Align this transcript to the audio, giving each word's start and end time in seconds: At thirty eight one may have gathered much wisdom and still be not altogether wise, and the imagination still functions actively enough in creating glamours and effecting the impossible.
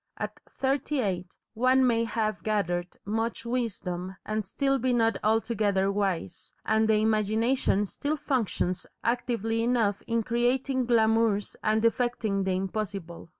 At 0.17 0.39
thirty 0.49 0.99
eight 0.99 1.35
one 1.53 1.85
may 1.85 2.05
have 2.05 2.41
gathered 2.41 2.97
much 3.05 3.45
wisdom 3.45 4.15
and 4.25 4.43
still 4.47 4.79
be 4.79 4.93
not 4.93 5.17
altogether 5.23 5.91
wise, 5.91 6.51
and 6.65 6.87
the 6.89 6.95
imagination 6.95 7.85
still 7.85 8.17
functions 8.17 8.87
actively 9.03 9.61
enough 9.61 10.01
in 10.07 10.23
creating 10.23 10.87
glamours 10.87 11.55
and 11.61 11.85
effecting 11.85 12.43
the 12.45 12.55
impossible. 12.55 13.29